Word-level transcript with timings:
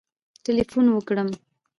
ټلېفون 0.43 0.85
وکړم 0.91 1.29